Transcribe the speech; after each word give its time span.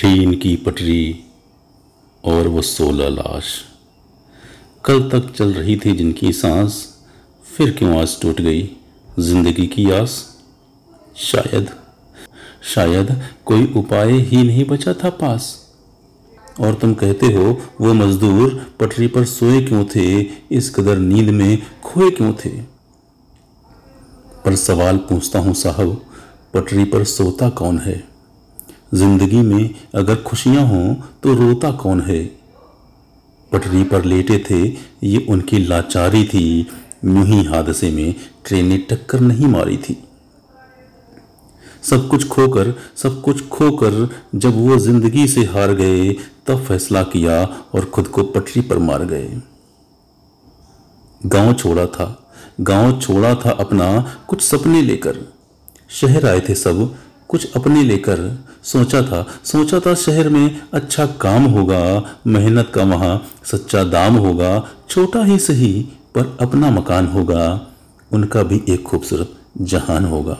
Train 0.00 0.34
की 0.34 0.56
पटरी 0.56 1.24
और 2.24 2.48
वो 2.48 2.62
सोलह 2.62 3.08
लाश। 3.08 3.64
कल 4.84 5.10
तक 5.10 5.32
चल 5.32 5.52
रही 5.52 5.76
थी 5.76 5.92
जिनकी 5.92 6.32
सांस, 6.32 6.94
फिर 7.56 7.70
क्यों 7.70 8.00
आज 8.00 8.20
टूट 8.20 8.40
गई? 8.40 8.76
ज़िंदगी 9.18 9.66
की 9.66 9.90
आस? 9.90 10.36
शायद 11.16 11.70
शायद 12.74 13.22
कोई 13.44 13.72
उपाय 13.76 14.12
ही 14.12 14.42
नहीं 14.42 14.64
बचा 14.64 14.92
था 14.92 15.10
पास। 15.10 15.72
और 16.60 16.74
तुम 16.74 16.94
कहते 16.94 17.26
हो, 17.26 17.60
वो 17.80 17.94
मजदूर 17.94 18.66
पटरी 18.80 19.06
पर 19.06 19.24
सोए 19.24 19.64
क्यों 19.64 19.84
थे? 19.84 20.22
इस 20.50 20.74
कदर 20.74 20.98
नींद 20.98 21.30
में 21.30 21.62
खोए 21.84 22.10
क्यों 22.10 22.32
थे? 22.32 22.62
पर 24.44 24.56
सवाल 24.56 24.96
पूछता 24.96 25.38
हूँ 25.38 25.54
साहब, 25.54 26.06
पटरी 26.54 26.84
पर 26.84 27.04
सोता 27.04 27.48
कौन 27.48 27.78
है? 27.78 28.15
ज़िंदगी 28.92 29.40
में 29.42 29.70
अगर 29.94 30.16
खुशियाँ 30.16 30.66
हों 30.66 30.94
तो 31.22 31.34
रोता 31.34 31.70
कौन 31.72 32.00
है? 32.00 32.24
पटरी 33.52 33.82
पर 33.84 34.04
लेटे 34.04 34.38
थे, 34.50 34.62
ये 35.02 35.26
उनकी 35.28 35.58
लाचारी 35.58 36.24
थी। 36.24 36.66
यूँ 37.04 37.24
ही 37.26 37.42
हादसे 37.44 37.90
में 37.90 38.14
ट्रेन 38.44 38.66
ने 38.66 38.78
टक्कर 38.90 39.20
नहीं 39.20 39.46
मारी 39.46 39.76
थी। 39.76 39.96
सब 41.82 42.08
कुछ 42.08 42.26
खोकर, 42.28 42.74
सब 42.96 43.20
कुछ 43.22 43.46
खोकर 43.48 44.08
जब 44.34 44.56
वो 44.56 44.78
ज़िंदगी 44.78 45.26
से 45.28 45.44
हार 45.44 45.72
गए, 45.72 46.12
तब 46.46 46.64
फैसला 46.64 47.02
किया 47.02 47.42
और 47.74 47.84
खुद 47.84 48.08
को 48.08 48.22
पटरी 48.24 48.60
पर 48.60 48.78
मार 48.78 49.04
गए। 49.04 49.40
गाँव 51.20 51.52
छोड़ा 51.54 51.86
था। 51.86 52.06
गाँव 52.60 52.98
छोड़ा 53.00 53.34
था 53.34 53.50
अपना 53.50 53.88
कुछ 54.28 54.42
सपने 54.42 54.82
लेकर। 54.82 55.18
शहर 55.90 56.26
आए 56.26 56.40
थे 56.40 56.54
सब 56.54 56.94
कुछ 57.30 57.52
अपने 57.56 57.82
लेकर 57.82 58.20
सोचा 58.64 59.00
था। 59.02 59.24
सोचा 59.44 59.80
था 59.80 59.94
शहर 59.96 60.28
में 60.28 60.60
अच्छा 60.72 61.06
काम 61.20 61.44
होगा, 61.46 62.18
मेहनत 62.26 62.70
का 62.74 62.82
वहाँ 62.84 63.22
सच्चा 63.44 63.82
दाम 63.84 64.16
होगा, 64.16 64.68
छोटा 64.90 65.24
ही 65.24 65.38
सही 65.38 65.72
पर 66.14 66.36
अपना 66.40 66.70
मकान 66.70 67.06
होगा। 67.08 67.44
उनका 68.10 68.42
भी 68.42 68.62
एक 68.68 68.82
खूबसूरत 68.82 69.32
जहान 69.62 70.04
होगा। 70.04 70.38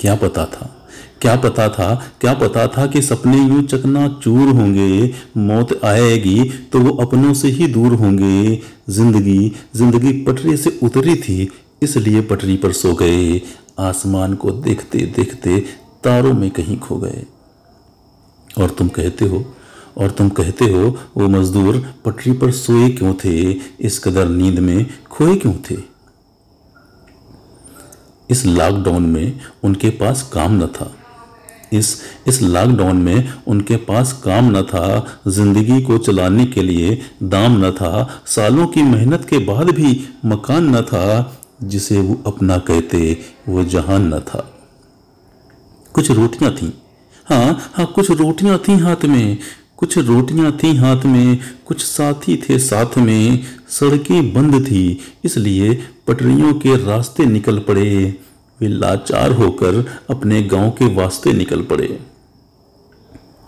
क्या 0.00 0.14
पता 0.14 0.44
था? 0.46 0.74
क्या 1.20 1.34
पता 1.36 1.68
था? 1.68 1.94
क्या 2.20 2.32
पता 2.34 2.66
था 2.68 2.86
कि 2.86 3.00
सपने 3.02 3.38
यूँ 3.38 3.62
चकना 3.62 4.06
चूर 4.22 4.48
होंगे, 4.50 5.14
मौत 5.36 5.80
आएगी 5.84 6.42
तो 6.72 6.80
वो 6.80 6.96
अपनों 7.02 7.32
से 7.34 7.48
ही 7.48 7.66
दूर 7.68 7.92
होंगे। 7.94 8.60
ज़िंदगी 8.90 9.52
ज़िंदगी 9.76 10.12
पटरी 10.24 10.56
से 10.56 10.78
उतरी 10.82 11.14
थी, 11.16 11.48
इसलिए 11.82 12.20
पटरी 12.22 12.56
पर 12.56 12.72
सो 12.72 12.92
गए। 12.94 13.40
आसमान 13.78 14.34
को 14.34 14.50
देखते 14.50 14.98
देखते 14.98 15.58
तारों 16.04 16.32
में 16.32 16.50
कहीं 16.50 16.78
खो 16.78 16.96
गए। 16.96 17.26
और 18.58 18.70
तुम 18.70 18.88
कहते 18.88 19.24
हो, 19.24 19.54
और 19.98 20.10
तुम 20.10 20.28
कहते 20.28 20.64
हो 20.64 20.98
वो 21.16 21.28
मजदूर, 21.28 21.86
पटरी 22.04 22.32
पर 22.32 22.50
सोए 22.50 22.88
क्यों 22.90 23.14
थे? 23.14 23.50
इस 23.80 23.98
कदर 23.98 24.28
नींद 24.28 24.58
में 24.58 24.86
खोए 25.10 25.36
क्यों 25.36 25.54
थे? 25.70 25.76
इस 28.30 28.46
लॉकडाउन 28.46 29.02
में 29.02 29.40
उनके 29.64 29.90
पास 29.90 30.30
काम 30.32 30.64
न 30.64 30.66
था। 30.66 30.94
इस 31.72 32.02
इस 32.26 32.42
लॉकडाउन 32.42 32.96
में 32.96 33.32
उनके 33.46 33.76
पास 33.76 34.12
काम 34.24 34.58
न 34.58 34.62
था, 34.62 35.06
ज़िंदगी 35.28 35.82
को 35.82 35.98
चलाने 35.98 36.46
के 36.46 36.62
लिए 36.62 37.00
दाम 37.22 37.66
न 37.66 37.70
था, 37.70 38.22
सालों 38.26 38.66
की 38.66 38.82
मेहनत 38.82 39.24
के 39.24 39.38
बाद 39.38 39.70
भी 39.70 40.08
मकान 40.24 40.76
न 40.76 40.82
था 40.82 41.37
जिसे 41.62 42.00
वो 42.00 42.22
अपना 42.26 42.58
कहते 42.58 43.18
वो 43.48 43.64
जहान 43.64 44.14
न 44.14 44.20
था। 44.20 44.40
कुछ 45.92 46.10
रोटियाँ 46.10 46.54
थीं। 46.54 46.70
हाँ 47.26 47.70
हाँ 47.74 47.86
कुछ 47.86 48.10
रोटियाँ 48.10 48.58
थीं 48.58 48.76
हाथ 48.76 49.04
में, 49.04 49.38
कुछ 49.76 49.98
रोटियाँ 49.98 50.52
थीं 50.52 50.74
हाथ 50.78 51.04
में, 51.04 51.38
कुछ 51.66 51.82
साथी 51.82 52.36
थे 52.36 52.58
साथ 52.58 52.98
में। 52.98 53.42
सड़कें 53.68 54.32
बंद 54.32 54.66
थी, 54.66 55.00
इसलिए 55.24 55.74
पटरियों 56.06 56.54
के 56.54 56.76
रास्ते 56.76 57.26
निकल 57.26 57.58
पड़े। 57.58 58.16
वे 58.60 58.68
लाचार 58.68 59.32
होकर 59.32 59.84
अपने 60.10 60.42
गाँव 60.42 60.70
के 60.70 60.94
वास्ते 60.94 61.32
निकल 61.32 61.62
पड़े। 61.62 61.98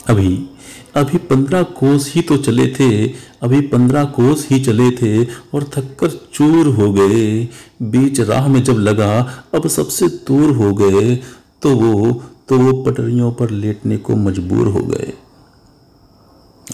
अभी 0.09 0.50
अभी 0.95 1.19
पंद्रह 1.27 1.63
कोस 1.63 2.13
ही 2.15 2.23
तो 2.23 2.37
चले 2.37 2.67
थे, 2.71 3.07
अभी 3.43 3.61
पंद्रह 3.69 4.05
कोस 4.05 4.47
ही 4.51 4.61
चले 4.61 4.91
थे 4.93 5.25
और 5.25 5.65
थककर 5.77 6.11
चूर 6.35 6.67
हो 6.77 6.93
गए। 6.93 7.49
बीच 7.83 8.21
राह 8.21 8.49
में 8.49 8.63
जब 8.65 8.79
लगा, 8.79 9.21
अब 9.55 9.69
सबसे 9.69 10.09
दूर 10.09 10.57
हो 10.57 10.73
गए 10.75 11.17
तो 11.63 11.75
वो 11.77 12.23
तो 12.49 12.59
वो 12.59 12.73
पटरियों 12.83 13.33
पर 13.33 13.51
लेटने 13.51 13.97
को 13.97 14.17
मजबूर 14.17 14.67
हो 14.67 14.81
गए। 14.83 15.13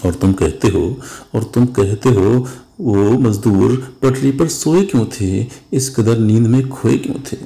और 0.05 0.13
तुम 0.13 0.33
कहते 0.33 0.67
हो, 0.67 0.99
और 1.35 1.43
तुम 1.43 1.65
कहते 1.65 2.09
हो, 2.09 2.47
वो 2.79 3.11
मजदूर 3.19 3.75
पटरी 4.01 4.31
पर 4.31 4.47
सोए 4.47 4.83
क्यों 4.85 5.05
थे? 5.11 5.45
इस 5.73 5.89
कदर 5.95 6.17
नींद 6.19 6.47
में 6.47 6.67
खोए 6.69 6.97
क्यों 6.97 7.19
थे? 7.31 7.37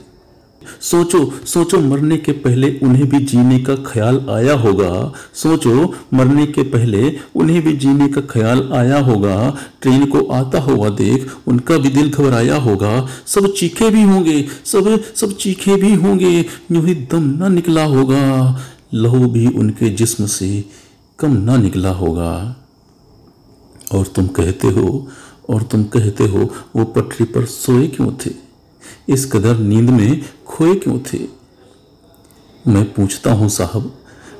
सोचो 0.81 1.33
सोचो 1.45 1.79
मरने 1.79 2.17
के 2.17 2.31
पहले 2.31 2.79
उन्हें 2.83 3.09
भी 3.09 3.19
जीने 3.25 3.59
का 3.59 3.75
ख्याल 3.75 4.25
आया 4.29 4.53
होगा। 4.53 5.13
सोचो, 5.33 5.93
मरने 6.13 6.45
के 6.45 6.63
पहले 6.63 7.19
उन्हें 7.35 7.61
भी 7.61 7.73
जीने 7.73 8.07
का 8.07 8.21
ख्याल 8.21 8.69
आया 8.73 8.99
होगा। 8.99 9.57
ट्रेन 9.81 10.05
को 10.05 10.19
आता 10.19 10.59
हुआ 10.59 10.89
देख 10.89 11.31
उनका 11.47 11.77
भी 11.77 11.89
दिल 11.89 12.09
घबराया 12.09 12.55
होगा। 12.55 13.07
सब 13.25 13.53
चीखे 13.53 13.89
भी 13.89 14.03
होंगे, 14.03 14.45
सब 14.65 15.03
सब 15.15 15.31
चीखे 15.31 15.75
भी 15.75 15.93
होंगे। 15.93 16.45
यूँ 16.71 16.85
ही 16.85 16.95
दम 16.95 17.23
ना 17.23 17.47
निकला 17.47 17.83
होगा। 17.83 18.59
लहू 18.93 19.27
भी 19.27 19.47
उनके 19.47 19.89
जिस्म 19.89 20.25
से 20.25 20.65
कम 21.19 21.31
ना 21.31 21.57
निकला 21.57 21.89
होगा। 21.89 22.55
और 23.91 24.05
तुम 24.05 24.27
कहते 24.27 24.67
हो, 24.67 25.07
और 25.49 25.63
तुम 25.63 25.83
कहते 25.83 26.23
हो, 26.23 26.53
वो 26.75 26.83
पटरी 26.83 27.25
पर 27.25 27.45
सोए 27.45 27.87
क्यों 27.87 28.11
थे? 28.11 28.40
इस 29.09 29.31
कदर 29.31 29.57
नींद 29.57 29.89
में 29.89 30.21
खोए 30.47 30.75
क्यों 30.75 30.99
थे? 30.99 31.19
मैं 32.67 32.93
पूछता 32.93 33.33
हूँ 33.33 33.49
साहब, 33.49 33.93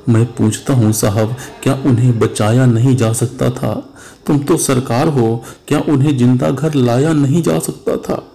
मैं 0.08 0.24
पूछता 0.26 0.74
हूँ 0.74 0.92
साहब, 0.92 1.36
क्या 1.62 1.74
उन्हें 1.86 2.18
बचाया 2.18 2.66
नहीं 2.66 2.96
जा 2.96 3.12
सकता 3.12 3.50
था? 3.50 3.88
तुम 4.26 4.38
तो 4.38 4.56
सरकार 4.56 5.08
हो, 5.08 5.44
क्या 5.68 5.80
उन्हें 5.80 6.16
ज़िंदा 6.16 6.50
घर 6.50 6.74
लाया 6.74 7.12
नहीं 7.12 7.42
जा 7.42 7.58
सकता 7.58 7.96
था? 7.96 8.28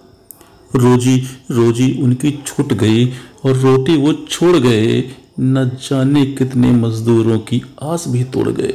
रोजी 0.76 1.16
रोजी 1.50 2.02
उनकी 2.02 2.42
छूट 2.46 2.72
गई 2.72 3.06
और 3.44 3.56
रोटी 3.56 3.96
वो 3.96 4.12
छोड़ 4.12 4.56
गए, 4.56 5.10
न 5.40 5.70
जाने 5.88 6.26
कितने 6.26 6.72
मजदूरों 6.72 7.38
की 7.38 7.62
आस 7.82 8.04
भी 8.08 8.24
तोड़ 8.24 8.48
गए। 8.48 8.74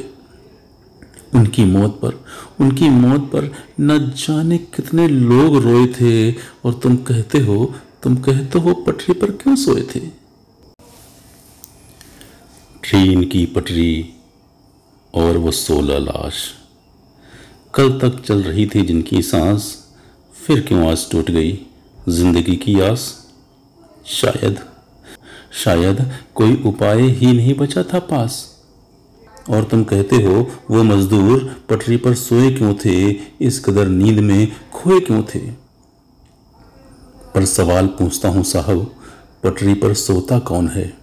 उनकी 1.35 1.66
मौत 1.66 1.99
पर। 2.01 2.25
उनकी 2.61 2.89
मौत 2.89 3.21
पर 3.21 3.51
न 3.79 3.99
जाने 3.99 4.57
कितने 4.57 5.07
लोग 5.07 5.57
रोए 5.57 5.88
थे 5.88 6.31
और 6.31 6.73
तुम 6.73 6.95
कहते 6.95 7.39
हो, 7.39 7.75
तुम 8.03 8.16
कहते 8.16 8.59
हो 8.59 8.73
पटरी 8.73 9.13
पर 9.13 9.31
क्यों 9.31 9.55
सोए 9.55 9.81
थे? 9.81 9.99
ट्रेन 12.83 13.23
की 13.23 13.45
पटरी 13.45 14.13
और 15.13 15.38
वो 15.38 15.51
सोलह 15.51 15.97
लाश। 15.97 16.53
कल 17.73 17.99
तक 17.99 18.22
चल 18.22 18.43
रही 18.43 18.66
थी 18.66 18.81
जिनकी 18.81 19.22
सांस, 19.22 19.85
फिर 20.47 20.61
क्यों 20.61 20.91
आज 20.91 21.11
टूट 21.11 21.31
गई? 21.31 21.59
ज़िंदगी 22.09 22.55
की 22.55 22.79
आस? 22.79 23.27
शायद 24.05 24.59
शायद 25.53 26.11
कोई 26.35 26.61
उपाय 26.66 27.01
ही 27.01 27.33
नहीं 27.33 27.53
बचा 27.53 27.83
था 27.83 27.99
पास। 27.99 28.53
और 29.49 29.63
तुम 29.63 29.83
कहते 29.83 30.15
हो, 30.15 30.51
वो 30.71 30.83
मजदूर 30.83 31.55
पटरी 31.69 31.97
पर 31.97 32.13
सोए 32.13 32.51
क्यों 32.51 32.73
थे? 32.73 33.09
इस 33.41 33.59
कदर 33.65 33.87
नींद 33.87 34.19
में 34.19 34.51
खोए 34.73 34.99
क्यों 34.99 35.23
थे? 35.23 35.39
पर 37.35 37.45
सवाल 37.45 37.87
पूछता 37.87 38.29
हूँ, 38.29 38.43
साहब, 38.43 38.95
पटरी 39.43 39.73
पर 39.73 39.93
सोता 39.93 40.39
कौन 40.39 40.67
है? 40.67 40.93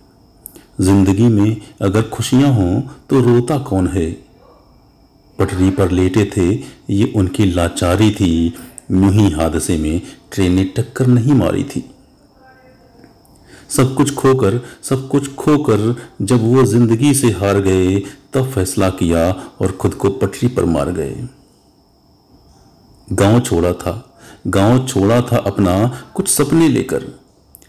ज़िंदगी 0.81 1.29
में 1.29 1.57
अगर 1.83 2.03
खुशियाँ 2.03 2.53
हों 2.53 2.81
तो 2.81 3.21
रोता 3.21 3.59
कौन 3.59 3.89
है? 3.89 4.11
पटरी 5.39 5.71
पर 5.71 5.91
लेटे 5.91 6.25
थे, 6.37 6.49
ये 6.91 7.13
उनकी 7.17 7.45
लाचारी 7.45 8.11
थी। 8.11 8.55
यूँ 8.91 9.13
ही 9.13 9.31
हादसे 9.31 9.77
में 9.77 10.03
ट्रेन 10.33 10.53
ने 10.53 10.65
टक्कर 10.65 11.07
नहीं 11.07 11.33
मारी 11.33 11.65
थी। 11.65 11.91
सब 13.71 13.95
कुछ 13.95 14.15
खोकर, 14.15 14.61
सब 14.83 15.09
कुछ 15.09 15.35
खोकर 15.35 15.95
जब 16.23 16.43
वो 16.45 16.65
ज़िंदगी 16.65 17.13
से 17.15 17.31
हार 17.31 17.61
गए, 17.61 17.99
तब 18.35 18.51
फैसला 18.51 18.89
किया 18.91 19.31
और 19.61 19.73
खुद 19.73 19.95
को 19.95 20.11
पटरी 20.11 20.49
पर 20.49 20.65
मार 20.65 20.91
गए। 20.91 21.29
गाँव 23.09 23.41
छोड़ा 23.41 23.73
था, 23.73 23.93
गाँव 24.47 24.87
छोड़ा 24.87 25.21
था 25.23 25.37
अपना 25.37 25.75
कुछ 26.15 26.29
सपने 26.29 26.69
लेकर। 26.69 27.05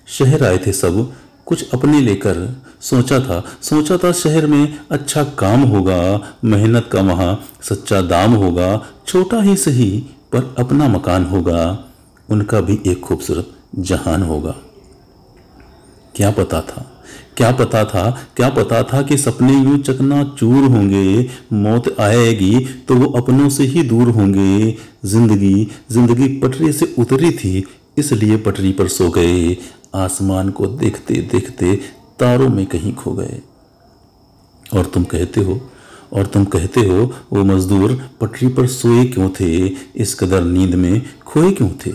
शहर 0.07 0.44
आए 0.44 0.57
थे 0.57 0.71
सब, 0.71 1.12
कुछ 1.45 1.69
अपने 1.74 2.01
लेकर। 2.01 2.38
सोचा 2.81 3.19
था 3.19 3.44
सोचा 3.62 3.98
था 3.98 4.12
शहर 4.12 4.45
में 4.48 4.77
अच्छा 4.92 5.24
काम 5.39 5.62
होगा, 5.63 6.21
मेहनत 6.44 6.89
का 6.92 7.01
वहाँ 7.01 7.44
सच्चा 7.62 8.01
दाम 8.01 8.33
होगा, 8.33 8.86
छोटा 9.07 9.42
ही 9.42 9.56
सही 9.57 9.89
पर 10.33 10.56
अपना 10.59 10.88
मकान 10.88 11.25
होगा, 11.25 11.86
उनका 12.30 12.62
भी 12.62 12.80
एक 12.88 13.01
खूबसूरत 13.01 13.51
जहान 13.80 14.24
होगा। 14.24 14.56
क्या 16.16 16.31
पता 16.31 16.62
था? 16.62 16.86
क्या 17.38 17.52
पता 17.52 17.84
था? 17.86 18.10
क्या 18.36 18.50
पता 18.50 18.81
था 18.84 19.02
कि 19.02 19.18
सपने 19.18 19.54
यूँ 19.54 19.78
चकना 19.80 20.24
चूर 20.31 20.63
होंगे, 20.66 21.30
मौत 21.54 21.96
आएगी 22.00 22.60
तो 22.88 22.96
वो 22.96 23.06
अपनों 23.18 23.50
से 23.50 23.63
ही 23.66 23.84
दूर 23.84 24.10
होंगे। 24.10 24.75
ज़िंदगी 25.06 25.68
ज़िंदगी 25.92 26.28
पटरी 26.40 26.72
से 26.72 26.94
उतरी 27.00 27.31
थी, 27.34 27.63
इसलिए 27.98 28.38
पटरी 28.38 28.72
पर 28.72 28.88
सो 28.88 29.10
गए। 29.10 29.58
आसमान 29.96 30.50
को 30.50 30.68
देखते 30.68 31.22
देखते 31.31 31.75
तारों 32.19 32.50
में 32.50 32.66
कहीं 32.66 32.94
खो 32.96 33.13
गए। 33.13 33.42
और 34.66 34.86
तुम 34.86 35.04
कहते 35.06 35.42
हो, 35.42 35.60
और 36.13 36.25
तुम 36.25 36.46
कहते 36.46 36.81
हो 36.81 37.12
वो 37.34 37.44
मजदूर, 37.46 38.00
पटरी 38.22 38.48
पर 38.50 38.68
सोए 38.69 39.04
क्यों 39.06 39.30
थे? 39.40 39.66
इस 39.96 40.13
कदर 40.16 40.44
नींद 40.44 40.75
में 40.75 41.02
खोए 41.25 41.52
क्यों 41.52 41.69
थे? 41.86 41.92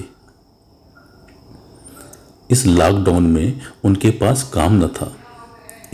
इस 2.51 2.67
लॉकडाउन 2.67 3.27
में 3.27 3.61
उनके 3.85 4.11
पास 4.11 4.43
काम 4.55 4.85
न 4.85 4.89
था। 4.89 5.13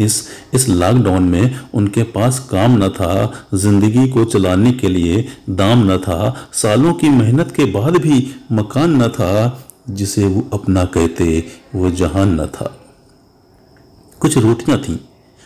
इस 0.01 0.23
इस 0.55 0.69
लॉकडाउन 0.69 1.23
में 1.23 1.59
उनके 1.75 2.03
पास 2.03 2.39
काम 2.51 2.77
न 2.85 2.89
था, 2.89 3.49
ज़िंदगी 3.55 4.09
को 4.09 4.25
चलाने 4.25 4.73
के 4.73 4.89
लिए 4.89 5.25
दाम 5.51 5.85
न 5.91 5.97
था, 5.99 6.49
सालों 6.53 6.93
की 6.95 7.09
मेहनत 7.09 7.53
के 7.57 7.65
बाद 7.65 7.97
भी 7.97 8.35
मकान 8.53 9.03
न 9.03 9.09
था, 9.09 9.65
जिसे 9.91 10.27
वो 10.27 10.49
अपना 10.53 10.85
कहते 10.85 11.45
वो 11.75 11.91
जहान 11.91 12.41
न 12.41 12.47
था। 12.47 12.71
कुछ 14.21 14.39
रोटियाँ 14.39 14.79
थीं। 14.79 14.97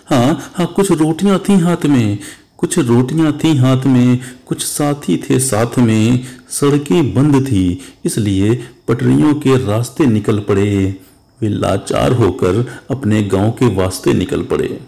हाँ 0.08 0.52
हाँ 0.54 0.66
कुछ 0.66 0.90
रोटियाँ 0.92 1.38
थीं 1.38 1.56
हाथ 1.56 1.86
में, 1.86 2.18
कुछ 2.58 2.78
रोटियाँ 2.78 3.32
थी 3.44 3.56
हाथ 3.56 3.86
में, 3.86 4.20
कुछ 4.46 4.64
साथी 4.64 5.16
थे 5.20 5.38
साथ 5.40 5.78
में, 5.78 6.24
सड़कें 6.50 7.14
बंद 7.14 7.44
थी, 7.46 7.80
इसलिए 8.04 8.54
पटरियों 8.88 9.34
के 9.34 9.56
रास्ते 9.66 10.06
निकल 10.06 10.38
पड़े। 10.38 11.00
वे 11.40 11.48
लाचार 11.48 12.12
होकर 12.12 12.64
अपने 12.90 13.22
गाँव 13.24 13.50
के 13.52 13.74
वास्ते 13.74 14.12
निकल 14.14 14.42
पड़े। 14.42 14.78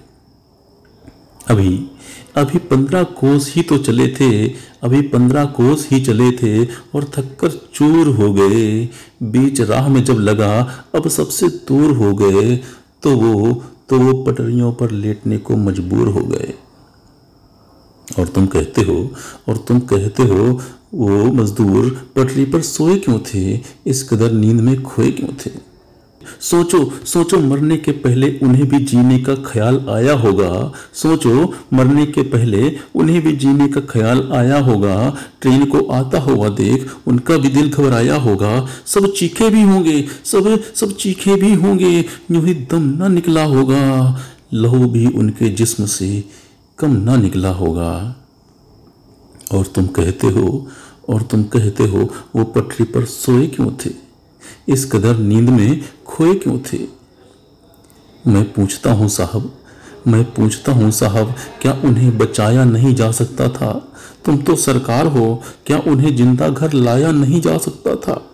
अभी 1.46 1.78
अभी 2.36 2.58
पंद्रह 2.60 3.02
कोस 3.12 3.52
ही 3.54 3.62
तो 3.62 3.76
चले 3.78 4.06
थे, 4.10 4.48
अभी 4.82 5.00
पंद्रह 5.02 5.44
कोस 5.52 5.86
ही 5.90 6.00
चले 6.00 6.30
थे 6.32 6.64
और 6.64 7.04
थककर 7.14 7.50
चूर 7.74 8.08
हो 8.16 8.32
गए। 8.32 8.88
बीच 9.24 9.60
राह 9.60 9.88
में 9.88 10.02
जब 10.04 10.18
लगा, 10.18 10.60
अब 10.94 11.08
सबसे 11.08 11.48
दूर 11.68 11.96
हो 11.96 12.14
गए 12.14 12.56
तो 13.02 13.16
वो 13.16 13.52
तो 13.88 13.98
वो 13.98 14.12
पटरियों 14.24 14.72
पर 14.72 14.90
लेटने 14.90 15.38
को 15.38 15.56
मजबूर 15.56 16.08
हो 16.08 16.20
गए। 16.22 16.54
और 18.08 18.26
तुम 18.26 18.46
कहते 18.46 18.82
हो, 18.82 18.96
और 19.48 19.56
तुम 19.58 19.80
कहते 19.82 20.22
हो 20.22 20.60
वो 20.94 21.24
मजदूर 21.24 22.08
पटरी 22.16 22.44
पर 22.44 22.60
सोए 22.60 22.98
क्यों 22.98 23.18
थे? 23.18 23.60
इस 23.86 24.08
कदर 24.08 24.32
नींद 24.32 24.60
में 24.60 24.82
खोए 24.82 25.10
क्यों 25.10 25.28
थे? 25.28 25.68
सोचो 26.40 26.92
सोचो 27.04 27.38
मरने 27.38 27.76
के 27.76 27.92
पहले 27.92 28.38
उन्हें 28.42 28.68
भी 28.68 28.78
जीने 28.78 29.18
का 29.18 29.34
ख्याल 29.34 29.86
आया 29.90 30.12
होगा। 30.12 30.72
सोचो, 30.92 31.54
मरने 31.74 32.06
के 32.06 32.22
पहले 32.22 32.76
उन्हें 32.94 33.22
भी 33.22 33.32
जीने 33.32 33.68
का 33.68 33.80
ख्याल 33.80 34.28
आया 34.32 34.58
होगा। 34.58 35.16
ट्रेन 35.40 35.64
को 35.64 35.80
आता 35.80 36.20
हुआ 36.20 36.48
देख 36.48 36.90
उनका 37.06 37.36
भी 37.36 37.48
दिल 37.48 37.70
घबराया 37.70 38.16
होगा। 38.16 38.68
सब 38.86 39.12
चीखे 39.12 39.50
भी 39.50 39.62
होंगे, 39.62 40.04
सब 40.24 40.62
सब 40.74 40.96
चीखे 40.96 41.34
भी 41.34 41.54
होंगे। 41.54 42.04
यूँ 42.30 42.46
ही 42.46 42.54
दम 42.54 42.82
ना 42.82 43.08
निकला 43.08 43.44
होगा। 43.44 44.18
लहू 44.54 44.86
भी 44.86 45.06
उनके 45.06 45.48
जिस्म 45.48 45.86
से 45.86 46.24
कम 46.78 46.90
ना 46.90 47.16
निकला 47.16 47.50
होगा। 47.50 48.16
और 49.52 49.66
तुम 49.66 49.86
कहते 49.86 50.26
हो, 50.26 50.68
और 51.08 51.22
तुम 51.22 51.42
कहते 51.42 51.84
हो, 51.84 52.08
वो 52.36 52.44
पटरी 52.44 52.84
पर 52.84 53.04
सोए 53.04 53.46
क्यों 53.46 53.70
थे? 53.86 53.90
इस 54.68 54.84
कदर 54.84 55.16
नींद 55.16 55.50
में 55.50 55.84
खोए 56.06 56.34
क्यों 56.34 56.58
थे? 56.58 56.78
मैं 58.26 58.52
पूछता 58.52 58.92
हूँ 58.92 59.08
साहब, 59.08 59.52
मैं 60.06 60.24
पूछता 60.24 60.72
हूँ 60.72 60.90
साहब, 60.90 61.34
क्या 61.62 61.72
उन्हें 61.84 62.18
बचाया 62.18 62.64
नहीं 62.64 62.94
जा 62.94 63.10
सकता 63.10 63.48
था? 63.48 63.92
तुम 64.24 64.36
तो 64.36 64.56
सरकार 64.56 65.06
हो, 65.06 65.42
क्या 65.66 65.78
उन्हें 65.78 66.16
ज़िंदा 66.16 66.48
घर 66.48 66.72
लाया 66.72 67.12
नहीं 67.12 67.40
जा 67.40 67.58
सकता 67.58 67.94
था? 67.94 68.24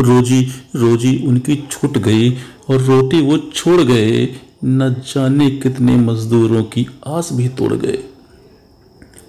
रोजी 0.00 0.48
रोजी 0.76 1.26
उनकी 1.26 1.68
छूट 1.70 1.98
गई, 1.98 2.30
और 2.70 2.80
रोटी 2.80 3.20
वो 3.20 3.38
छोड़ 3.38 3.80
गए, 3.80 4.36
न 4.64 5.02
जाने 5.14 5.50
कितने 5.50 5.96
मजदूरों 5.96 6.62
की 6.62 6.86
आस 7.06 7.32
भी 7.32 7.48
तोड़ 7.48 7.74
गए। 7.74 8.04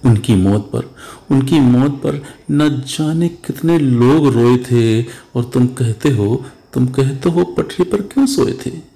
उनकी 0.06 0.36
मौत 0.36 0.70
पर। 0.76 0.96
उनकी 1.32 1.60
मौत 1.60 1.92
पर 1.92 2.24
न 2.52 2.70
जाने 2.70 3.28
कितने 3.28 3.78
लोग 3.80 4.28
रोए 4.28 4.58
थे 4.58 5.04
और 5.04 5.44
तुम 5.44 5.68
कहते 5.68 6.10
हो, 6.10 6.46
तुम 6.74 6.88
कहते 6.88 7.30
हो 7.30 7.44
पटरी 7.44 7.84
पर 7.84 8.02
क्यों 8.02 8.26
सोए 8.26 8.54
थे? 8.66 8.91